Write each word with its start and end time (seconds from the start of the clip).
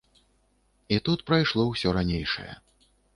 І 0.95 0.97
тут 1.07 1.19
прайшло 1.27 1.65
ўсё 1.73 1.93
ранейшае. 1.99 2.49